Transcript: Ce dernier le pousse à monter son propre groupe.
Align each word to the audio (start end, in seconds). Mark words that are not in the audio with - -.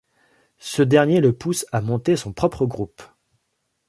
Ce 0.57 0.81
dernier 0.81 1.21
le 1.21 1.31
pousse 1.31 1.63
à 1.71 1.79
monter 1.79 2.15
son 2.15 2.33
propre 2.33 2.65
groupe. 2.65 3.03